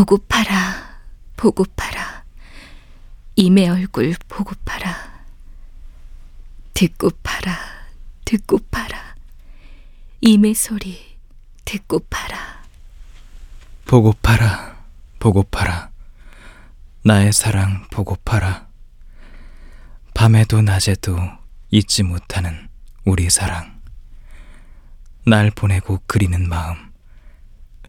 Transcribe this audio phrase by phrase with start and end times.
[0.00, 0.98] 보고파라
[1.36, 2.24] 보고파라.
[3.36, 5.26] 임의 얼굴 보고파라.
[6.72, 7.54] 듣고 파라
[8.24, 9.14] 듣고 파라.
[10.22, 11.18] 임의 소리
[11.66, 12.62] 듣고 파라.
[13.84, 14.82] 보고파라
[15.18, 15.90] 보고파라.
[17.04, 18.68] 나의 사랑 보고파라.
[20.14, 21.18] 밤에도 낮에도
[21.70, 22.70] 잊지 못하는
[23.04, 23.82] 우리 사랑.
[25.26, 26.90] 날 보내고 그리는 마음.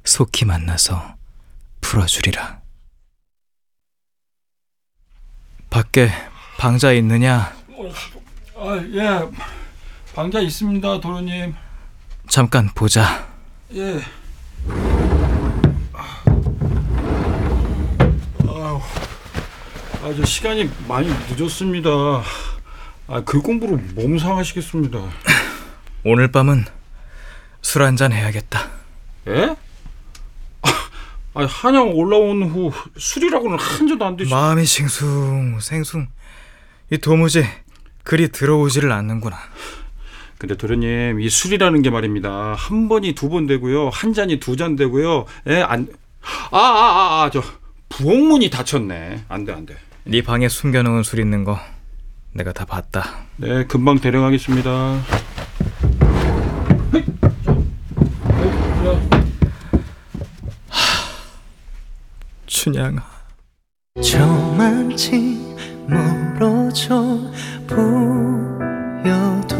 [0.04, 1.21] 속히 만나서
[1.92, 2.62] 풀어주리라
[5.70, 6.10] 밖에
[6.58, 7.54] 방자 있느냐
[8.56, 9.30] 아, 예.
[10.16, 11.54] 방자 있습니다, 도련님.
[12.30, 13.28] 잠깐 보자
[13.74, 14.00] 예.
[18.48, 18.80] 아우,
[20.02, 21.90] 아, 저 시간이 많이 늦었습니다.
[23.08, 24.98] 아, 글 공부로 몸 상하시겠습니다.
[26.06, 26.64] 오늘 밤은
[27.62, 28.70] 술 한잔 해야겠다
[29.28, 29.56] 예?
[31.34, 34.30] 아, 한양 올라온 후 술이라고는 한 잔도 안 드시.
[34.34, 36.08] 마음이 싱숭 생숭
[36.92, 37.46] 이 도무지
[38.04, 39.38] 글이 들어오지를 않는구나
[40.38, 42.56] 근데 도련님, 이 술이라는 게 말입니다.
[42.58, 43.90] 한 번이 두 번 되고요.
[43.90, 45.26] 한 잔이 두 잔 되고요.
[45.48, 45.88] 예, 안
[46.52, 47.44] 아, 아, 아, 아, 저
[47.90, 49.26] 부엌문이 닫혔네.
[49.30, 49.76] 안 돼, 안 돼.
[50.04, 51.60] 네 방에 숨겨놓은 술 있는 거
[52.34, 55.00] 내가 다 봤다 네, 금방 대령하겠습니다.
[62.62, 63.02] 춘향아.
[64.04, 65.58] 저만치
[65.88, 67.18] 멀어져
[67.66, 69.58] 보여도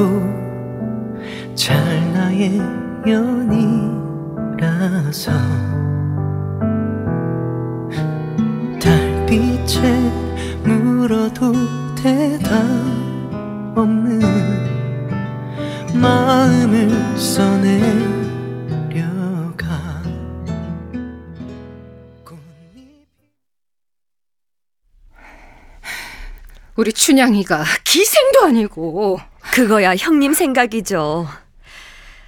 [1.56, 2.60] 찰나의
[3.08, 4.12] 연이라서
[8.80, 10.12] 달빛에
[10.64, 11.54] 물어도
[11.96, 12.52] 대답
[13.76, 14.20] 없는
[16.00, 17.61] 마음을 써
[26.82, 29.20] 우리 춘향이가 기생도 아니고
[29.52, 31.30] 그거야 형님 생각이죠.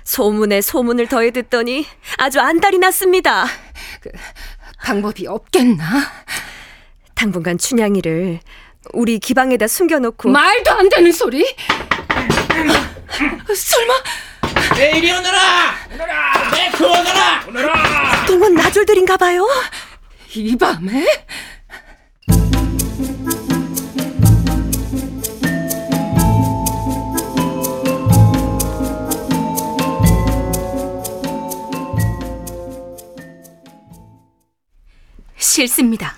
[0.03, 1.87] 소문에 소문을 더해 듣더니
[2.17, 3.47] 아주 안달이 났습니다.
[4.85, 5.83] 방법이 없겠나?
[7.15, 8.41] 당분간 춘향이를
[8.93, 11.43] 우리 기방에다 숨겨놓고 말도 안 되는 소리?
[13.55, 13.93] 설마
[14.75, 15.75] 내 이리 오너라!
[15.95, 16.51] 오너라!
[16.51, 17.45] 내그 오너라!
[17.47, 18.25] 오너라!
[18.27, 19.47] 동원 나졸들인가 봐요.
[20.35, 21.07] 이 밤에?
[35.43, 36.15] 싫습니다.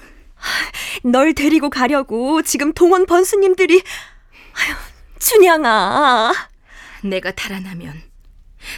[1.04, 3.82] 널 데리고 가려고 지금 동원 번수님들이
[4.54, 4.76] 아휴
[5.20, 6.34] 춘향아
[7.04, 8.02] 내가 달아나면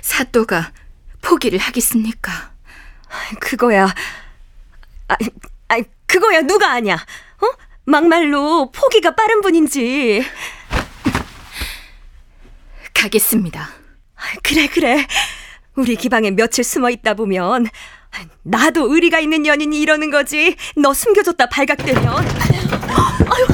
[0.02, 0.72] 사또가
[1.22, 2.54] 포기를 하겠습니까?
[3.40, 3.94] 그거야
[5.08, 5.16] 아,
[5.68, 7.46] 아 그거야 누가 아냐 어
[7.86, 10.26] 막말로 포기가 빠른 분인지
[12.94, 13.70] 가겠습니다.
[14.42, 15.06] 그래 그래
[15.76, 17.68] 우리 기방에 며칠 숨어 있다 보면
[18.44, 20.56] 나도 의리가 있는 연인이 이러는 거지.
[20.75, 23.48] 너 숨겨줬다 발각되면 아유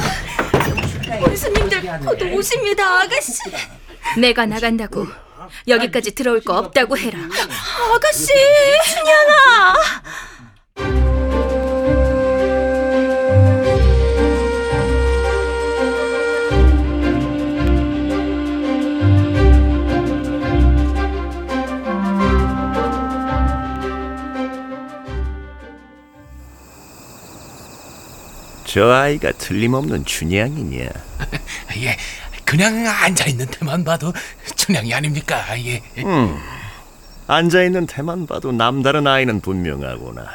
[1.22, 3.34] 원수님들 곧 오십니다 아가씨.
[4.18, 5.08] 내가 나간다고.
[5.68, 7.20] 여기까지 들어올 거 없다고 해라.
[7.94, 8.28] 아가씨.
[8.28, 9.76] 춘향아
[28.74, 30.90] 저 아이가 틀림없는 춘향이냐?
[31.78, 31.96] 예,
[32.44, 34.12] 그냥 앉아 있는 데만 봐도
[34.56, 35.46] 춘향이 아닙니까?
[35.64, 35.84] 예.
[37.28, 40.28] 앉아 있는 태만 봐도 남다른 아이는 분명하구나.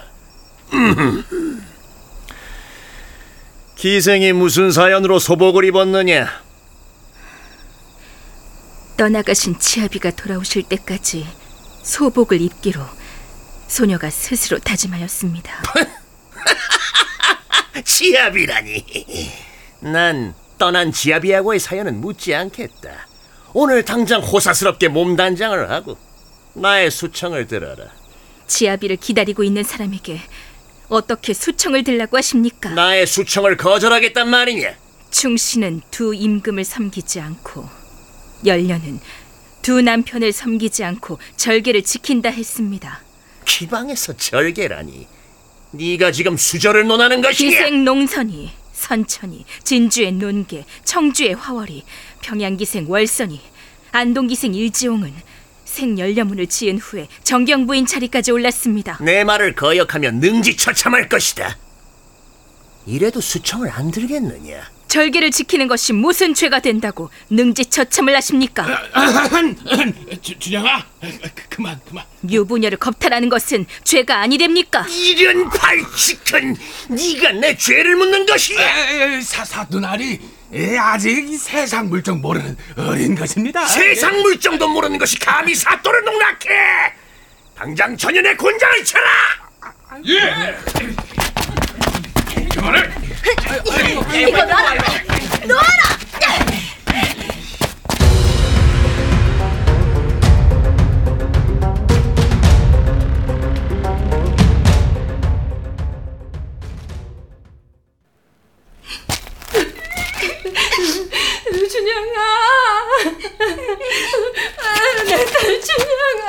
[3.75, 6.29] 기생이 무슨 사연으로 소복을 입었느냐?
[8.97, 11.27] 떠나가신 치아비가 돌아오실 때까지
[11.83, 12.85] 소복을 입기로
[13.67, 15.53] 소녀가 스스로 다짐하였습니다.
[17.83, 18.85] 지압이라니.
[19.81, 23.07] 난 떠난 지압이하고의 사연은 묻지 않겠다.
[23.55, 25.97] 오늘 당장 호사스럽게 몸단장을 하고
[26.55, 27.85] 나의 수청을 들어라.
[28.47, 30.21] 치아비를 기다리고 있는 사람에게
[30.89, 32.71] 어떻게 수청을 들라고 하십니까?
[32.71, 34.75] 나의 수청을 거절하겠단 말이냐?
[35.11, 37.69] 충씨는 두 임금을 섬기지 않고
[38.45, 39.01] 열녀는
[39.63, 43.03] 두 남편을 섬기지 않고 절개를 지킨다 했습니다.
[43.45, 45.07] 기방에서 절개라니.
[45.73, 47.51] 네가 지금 수저를 논하는 것이냐?
[47.51, 51.85] 기생 농선이, 선천이, 진주의 논계, 청주의 화월이,
[52.23, 53.41] 평양기생 월선이,
[53.93, 55.13] 안동기생 일지홍은
[55.65, 58.99] 생열려문을 지은 후에 정경부인 자리까지 올랐습니다.
[59.03, 61.57] 내 말을 거역하면 능지처참할 것이다.
[62.87, 64.71] 이래도 수청을 안 들겠느냐?
[64.89, 68.67] 절개를 지키는 것이 무슨 죄가 된다고 능지처참을 하십니까?
[70.23, 71.19] 주, 준영아, 그,
[71.51, 72.05] 그만 그만.
[72.29, 74.87] 유부녀를 겁탈하는 것은 죄가 아니됩니까?
[74.89, 76.57] 이런 발칙한
[76.89, 78.61] 네가 내 죄를 묻는 것이야.
[78.61, 80.19] 에, 사사 누나리
[80.53, 83.67] 에, 아직 이 세상 물정 모르는 어린 것입니다.
[83.67, 86.49] 세상 물정도 모르는 것이 감히 사또를 농락해.
[87.55, 89.09] 당장 전연의 곤장을 쳐라.
[111.71, 112.17] 준영아,
[114.59, 116.25] 아, 내딸 준영아,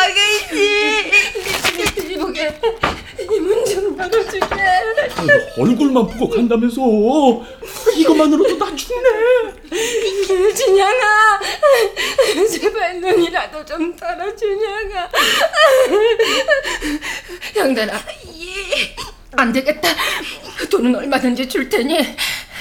[0.00, 0.54] 아가씨,
[2.10, 2.95] 이보게 이문 좀 열어주게.
[5.58, 6.80] 얼굴만 보고 간다면서
[7.96, 10.54] 이것만으로도 나 죽네.
[10.54, 11.40] 준영아,
[12.50, 15.10] 제발 눈이라도 좀 떠라, 준영아.
[17.54, 18.00] 형들아,
[19.36, 19.88] 안 되겠다.
[20.70, 22.16] 돈은 얼마든지 줄 테니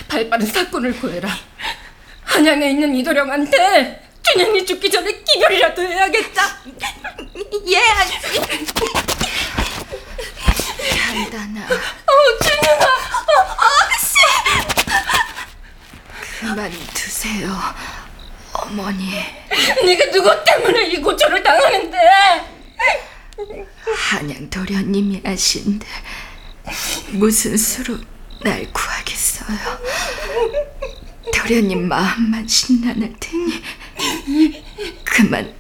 [0.07, 1.29] 발빠른 사건을 구해라.
[2.23, 6.57] 한양에 있는 이도령한테 준영이 죽기 전에 기별이라도 해야겠다.
[7.67, 7.77] 예,
[11.23, 11.69] 단단아, 어,
[12.44, 14.17] 준영아, 어, 아가씨.
[16.39, 17.56] 그만 두세요,
[18.51, 19.23] 어머니.
[19.85, 21.97] 네가 누구 때문에 이 고초를 당하는데?
[23.95, 25.88] 한양 도련님이 아신데
[27.12, 27.97] 무슨 수로
[28.44, 29.57] 날 구하겠어요?
[31.33, 34.63] 도련님 마음만 신난할 테니
[35.06, 35.53] 그만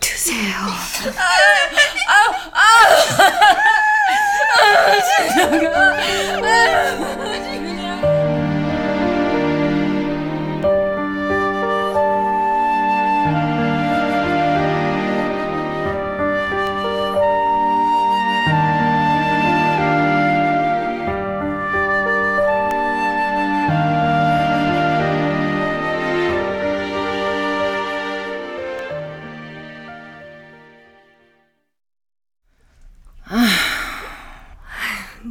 [0.00, 0.54] 두세요.
[4.76, 5.96] 아, 진짜가.
[6.42, 7.67] 아,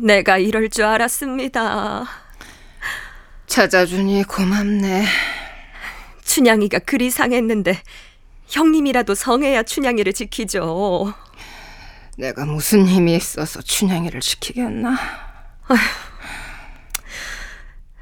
[0.08, 2.06] 내가 이럴 줄 알았습니다.
[3.46, 5.06] 찾아주니 고맙네.
[6.24, 7.82] 춘향이가 그리 상했는데
[8.48, 11.14] 형님이라도 성해야 춘향이를 지키죠.
[12.18, 14.98] 내가 무슨 힘이 있어서 춘향이를 지키겠나?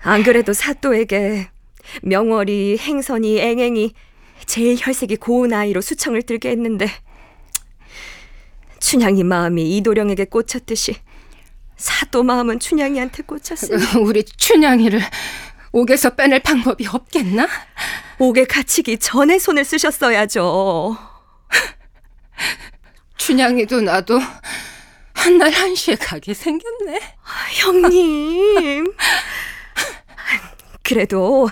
[0.03, 1.49] 안 그래도 사또에게
[2.03, 3.95] 명월이, 행선이, 앵앵이
[4.45, 6.87] 제일 혈색이 고운 아이로 수청을 들게 했는데
[8.79, 10.97] 춘향이 마음이 이도령에게 꽂혔듯이
[11.77, 15.01] 사또 마음은 춘향이한테 꽂혔으니 우리 춘향이를
[15.71, 17.47] 옥에서 빼낼 방법이 없겠나?
[18.19, 20.97] 옥에 갇히기 전에 손을 쓰셨어야죠.
[23.17, 24.19] 춘향이도 나도
[25.13, 26.99] 한 날 한시에 가게 생겼네.
[27.55, 28.93] 형님.
[30.83, 31.49] 그래도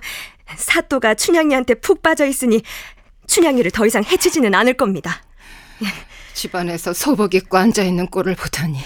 [0.56, 2.62] 사또가 춘향이한테 푹 빠져 있으니
[3.28, 5.24] 춘향이를 더 이상 해치지는 않을 겁니다.
[6.34, 8.80] 집안에서 소복 입고 앉아 있는 꼴을 보더니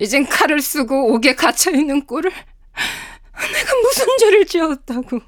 [0.00, 2.30] 이젠 칼을 쓰고 옥에 갇혀 있는 꼴을
[3.52, 5.20] 내가 무슨 죄를 지었다고?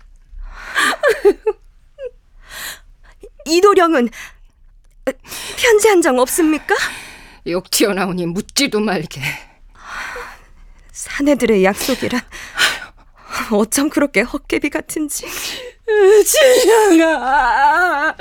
[3.47, 5.11] 이도령은 어,
[5.57, 6.75] 편지 한 장 없습니까?
[7.47, 9.23] 욕 튀어나오니 묻지도 말게.
[10.93, 12.21] 사내들의 약속이란
[13.53, 15.27] 어쩜 그렇게 헛개비 같은지.
[16.25, 18.15] 진영아, 아,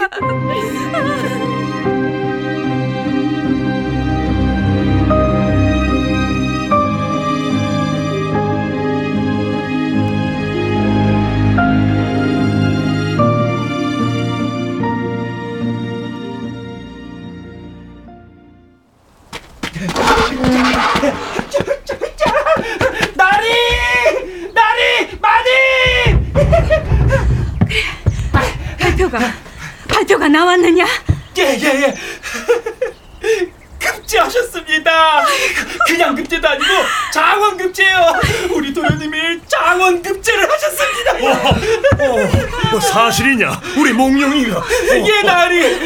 [41.34, 42.70] 하셨습니다.
[42.70, 43.60] 뭐 사실이냐?
[43.78, 44.64] 우리 몽룡이가
[44.94, 45.78] 예 나리.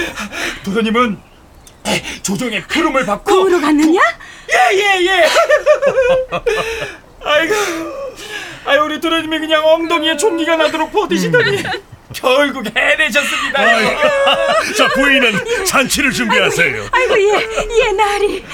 [0.65, 1.19] 도련님은
[2.23, 4.01] 조정의 부름을 받고 꿈으로 갔느냐?
[4.53, 5.29] 예예 예.
[7.23, 7.55] 아이고,
[8.65, 11.63] 아유 우리 도련님이 그냥 엉덩이에 종기가 나도록 버티시더니
[12.15, 13.63] 결국 해내셨습니다.
[14.77, 16.89] 자 부인은 잔치를 준비하세요.
[16.91, 17.33] 아이고 얘,
[17.87, 18.45] 얘 나리.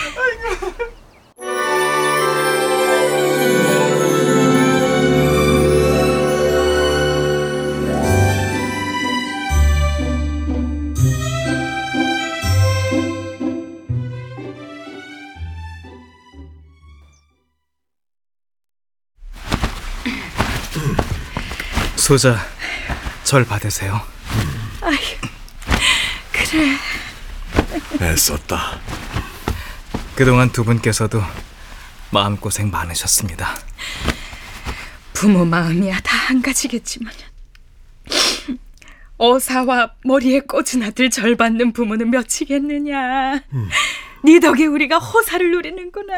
[22.06, 22.36] 소자
[23.24, 24.00] 절 받으세요.
[28.00, 28.78] 애썼다.
[30.14, 31.20] 그동안 두 분께서도
[32.12, 33.56] 마음고생 많으셨습니다.
[35.14, 37.12] 부모 마음이야 다 한 가지겠지만
[39.18, 43.40] 어사와 머리에 꽂은 아들 절 받는 부모는 몇이겠느냐
[44.24, 46.12] 네 덕에 우리가 호사를 누리는구나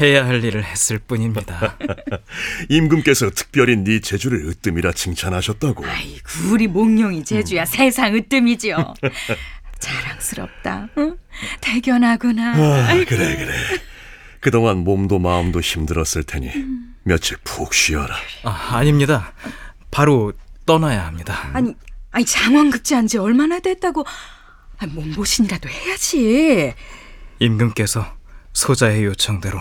[0.00, 1.76] 해야 할 일을 했을 뿐입니다.
[2.68, 5.84] 임금께서 특별히 네 재주를 으뜸이라 칭찬하셨다고.
[5.86, 8.94] 아이고 우리 몽룡이 제주야 세상 으뜸이지요
[9.78, 11.16] 자랑스럽다 응?
[11.60, 13.52] 대견하구나 아, 그래 그래.
[14.40, 16.50] 그동안 몸도 마음도 힘들었을 테니
[17.04, 18.14] 며칠 푹 쉬어라.
[18.44, 19.32] 아, 아닙니다.
[19.90, 20.32] 바로
[20.66, 21.50] 떠나야 합니다.
[21.52, 21.74] 아니
[22.10, 24.04] 아니 장원 급제한 지 얼마나 됐다고
[24.78, 26.74] 아, 몸보신이라도 해야지
[27.38, 28.16] 임금께서
[28.52, 29.60] 소자의 요청대로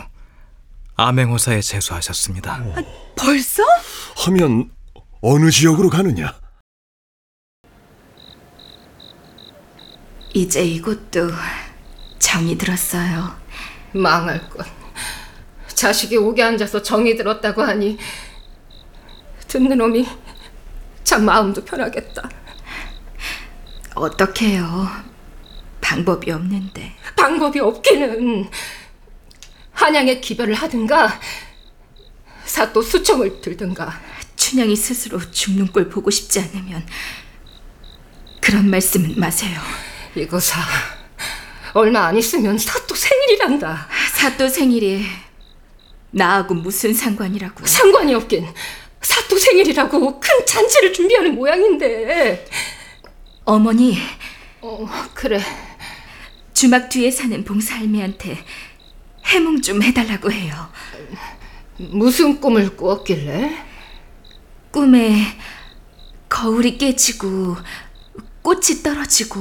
[0.95, 2.63] 암행호사에 제수하셨습니다.
[3.15, 3.63] 벌써?
[4.25, 4.69] 하면
[5.21, 6.39] 어느 지역으로 가느냐?
[10.33, 11.29] 이제 이곳도
[12.19, 13.35] 정이 들었어요.
[13.93, 14.65] 망할 것.
[15.67, 17.97] 자식이 옥에 앉아서 정이 들었다고 하니
[19.47, 20.07] 듣는 놈이
[21.03, 22.29] 참 마음도 편하겠다.
[23.95, 24.87] 어떡해요.
[25.81, 26.95] 방법이 없는데.
[27.17, 28.49] 방법이 없기는
[29.81, 31.19] 한양에 기별을 하든가
[32.45, 33.99] 사또 수청을 들든가
[34.35, 36.85] 춘향이 스스로 죽는 꼴 보고 싶지 않으면
[38.39, 39.59] 그런 말씀은 마세요.
[40.15, 40.59] 이거사
[41.73, 43.87] 얼마 안 있으면 사또 생일이란다.
[44.13, 45.03] 사또 생일이
[46.11, 47.65] 나하고 무슨 상관이라고.
[47.65, 48.47] 상관이 없긴
[49.01, 52.45] 사또 생일이라고 큰 잔치를 준비하는 모양인데.
[53.45, 53.97] 어머니
[54.61, 55.41] 어 그래
[56.53, 58.45] 주막 뒤에 사는 봉사할매한테
[59.31, 60.53] 해몽 좀 해달라고 해요.
[61.77, 63.65] 무슨 꿈을 꾸었길래?
[64.71, 65.25] 꿈에
[66.27, 67.55] 거울이 깨지고
[68.41, 69.39] 꽃이 떨어지고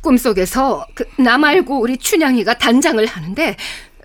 [0.00, 3.56] 꿈속에서 그, 나 말고 우리 춘향이가 단장을 하는데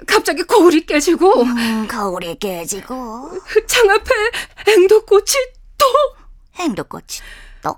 [0.08, 3.32] 갑자기 거울이 깨지고 음, 거울이 깨지고
[3.68, 4.12] 창 앞에
[4.72, 5.26] 앵도꽃이
[5.78, 5.86] 또
[6.56, 7.04] 행도꽃이
[7.62, 7.78] 또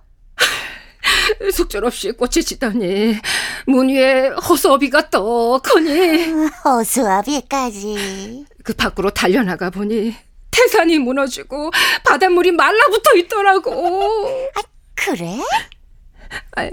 [1.51, 3.17] 속절없이 꽃이 지더니
[3.65, 6.33] 문 위에 허수아비가 떡하니
[6.63, 10.15] 허수아비까지 그 밖으로 달려나가 보니
[10.51, 11.71] 태산이 무너지고
[12.03, 14.51] 바닷물이 말라붙어 있더라고.
[14.95, 15.37] 그래?
[16.51, 16.69] 아이,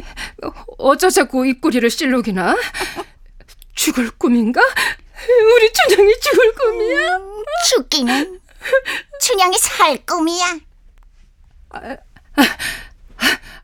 [0.79, 2.57] 어쩌자고 입꼬리를 실룩이나?
[3.75, 4.61] 죽을 꿈인가?
[5.29, 7.17] 우리 춘향이 죽을 꿈이야?
[7.17, 8.41] 음, 죽기는
[9.21, 10.59] 춘향이 살 꿈이야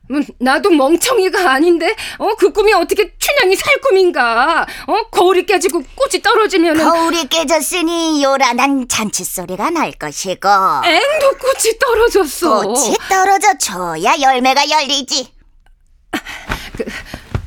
[0.09, 4.67] 뭐, 나도 멍청이가 아닌데, 어, 그 꿈이 어떻게 춘향이 살 꿈인가?
[4.87, 10.49] 어, 거울이 깨지고 꽃이 떨어지면은 거울이 깨졌으니 요란한 잔치 소리가 날 것이고
[10.85, 12.63] 앵도 꽃이 떨어졌어.
[12.63, 15.33] 꽃이 떨어져 줘야 열매가 열리지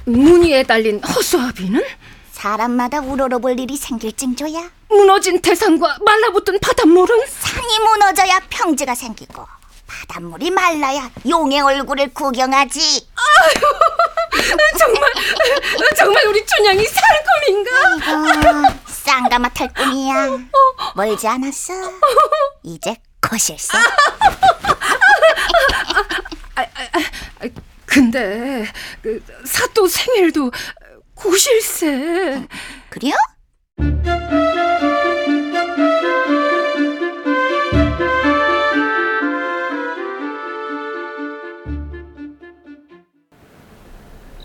[0.06, 1.84] 무늬에 달린 허수아비는
[2.46, 4.70] 사람마다 우러러볼 일이 생길 징조야.
[4.88, 9.48] 무너진 태산과 말라붙은 바닷물은 산이 무너져야 평지가 생기고
[9.88, 13.08] 바닷물이 말라야 용의 얼굴을 구경하지.
[14.78, 15.12] 정말
[15.98, 16.86] 정말 우리 춘향이?
[18.06, 20.38] 아이고, 쌍가마 탈뿐이야.
[20.96, 21.74] 멀지 않았어.
[22.62, 23.76] 이제 거실세.
[27.88, 28.68] 근데
[29.02, 30.52] 그 사또 생일도
[31.26, 32.48] 고실세.
[32.90, 33.16] 그래요?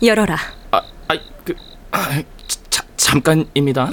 [0.01, 0.35] 열어라.
[0.71, 1.13] 아, 아,
[1.45, 1.53] 그,
[1.91, 2.23] 아,
[2.71, 3.91] 자, 잠깐입니다.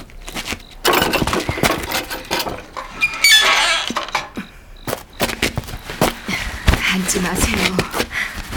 [6.95, 7.77] 앉지 마세요.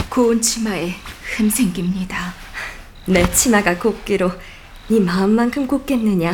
[0.10, 0.96] 고운 치마에
[1.36, 2.31] 흠 생깁니다.
[3.06, 4.32] 내 치마가 곱기로
[4.90, 6.34] 네 마음만큼 곱겠느냐?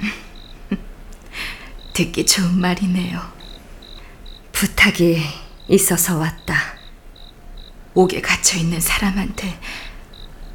[1.94, 3.20] 듣기 좋은 말이네요.
[4.52, 5.22] 부탁이
[5.68, 6.56] 있어서 왔다.
[7.94, 9.58] 옥에 갇혀 있는 사람한테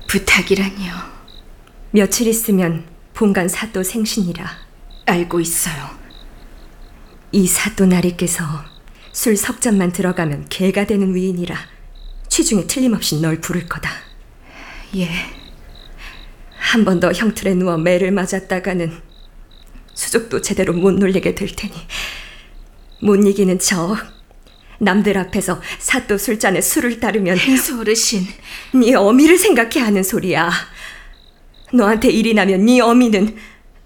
[0.07, 0.93] 부탁이라니요.
[1.91, 4.49] 며칠 있으면 본관 사또 생신이라.
[5.05, 5.89] 알고 있어요.
[7.31, 8.43] 이 사또 나리께서
[9.11, 11.55] 술 석 잔만 들어가면 개가 되는 위인이라
[12.29, 13.89] 취중에 틀림없이 널 부를 거다.
[14.95, 15.09] 예,
[16.57, 18.91] 한 번 더 형틀에 누워 매를 맞았다가는
[19.93, 21.73] 수족도 제대로 못 놀리게 될 테니
[23.01, 23.97] 못 이기는 척
[24.79, 28.27] 남들 앞에서 사또 술잔에 술을 따르면 행수 어르신.
[28.75, 30.51] 네 어미를 생각해 하는 소리야.
[31.73, 33.35] 너한테 일이 나면 네 어미는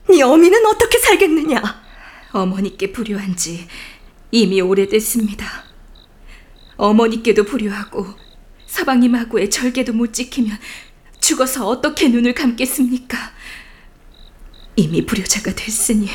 [0.10, 1.62] 네 어미는 어떻게 살겠느냐?
[2.34, 3.68] 어머니께 불효한 지
[4.32, 5.46] 이미 오래됐습니다.
[6.76, 8.08] 어머니께도 불효하고
[8.68, 10.58] 서방님하고의 절개도 못 지키면
[11.22, 13.18] 죽어서 어떻게 눈을 감겠습니까?
[14.76, 16.10] 이미 불효자가 됐으니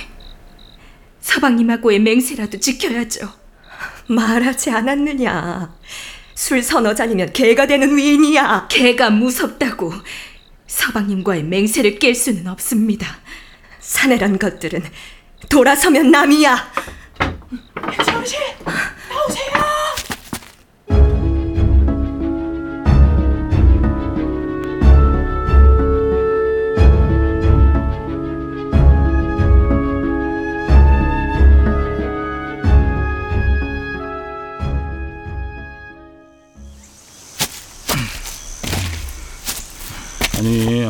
[1.21, 3.33] 서방님하고의 맹세라도 지켜야죠.
[4.09, 5.75] 말하지 않았느냐?
[6.35, 8.69] 술 서너 잔이면 개가 되는 위인이야.
[8.69, 9.93] 개가 무섭다고
[10.67, 13.07] 서방님과의 맹세를 깰 수는 없습니다.
[13.81, 14.85] 사내란 것들은
[15.49, 16.73] 돌아서면 남이야.
[17.19, 18.27] 아니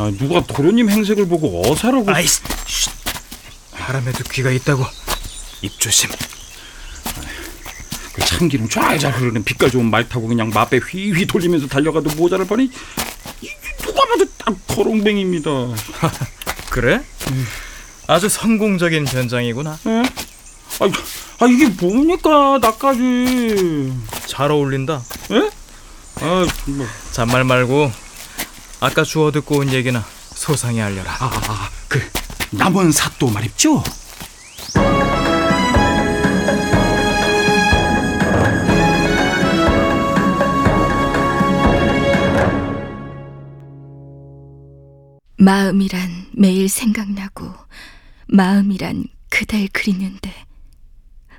[0.06, 2.92] 아, 누가 도련님 행색을 보고 어사라고 아이씨, 쉿.
[3.72, 4.84] 바람에도 귀가 있다고.
[5.62, 6.10] 입 조심.
[8.12, 12.46] 그 참기름 쫙잘 흐르는 빛깔 좋은 말 타고 그냥 마배 휘휘 돌리면서 달려가도 모자를
[13.42, 13.50] 이-
[13.82, 15.50] 누가 봐도 딱 거렁뱅입니다.
[16.70, 17.00] 그래?
[18.06, 19.78] 아주 성공적인 변장이구나.
[19.86, 19.90] 예?
[20.80, 20.84] 아,
[21.40, 23.92] 아 이게 뭡니까 나까지?
[24.26, 25.02] 잘 어울린다.
[25.32, 25.50] 예?
[26.20, 26.86] 아 정말.
[27.12, 27.90] 잔말 말고
[28.80, 31.10] 아까 주워 듣고 온 얘기나 소상히 알려라.
[31.12, 32.00] 아, 아, 그
[32.50, 33.82] 남원 사또 말입죠?
[45.38, 47.52] 마음이란 매일 생각나고
[48.26, 50.34] 마음이란 그댈 그리는데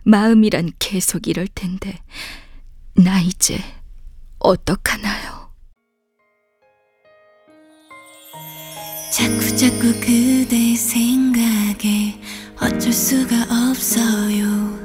[0.03, 1.99] 마음이란 계속 이럴 텐데
[2.95, 3.59] 나 이제
[4.39, 5.46] 어떡하나요?
[9.17, 12.19] 자꾸 자꾸 그대 생각에
[12.61, 14.77] 어쩔 수가 없어요.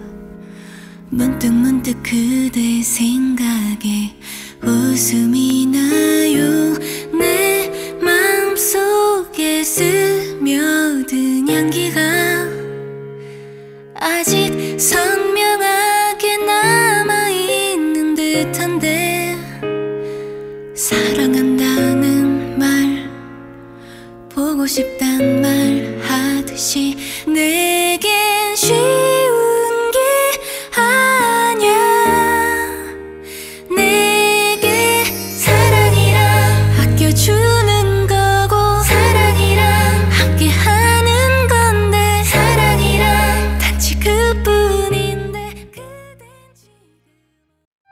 [1.11, 4.17] 문득 문득 그대 생각에
[4.63, 6.79] 웃음이 나요.
[7.13, 12.01] 내 마음속에 스며든 향기가
[13.95, 19.37] 아직 선명하게 남아있는 듯한데
[20.75, 21.52] 사랑한
[24.63, 24.92] 보고 내